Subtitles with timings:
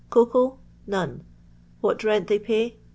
[0.09, 0.57] Cocoa 1—
[0.87, 1.23] None.
[1.81, 2.79] What rent they pay?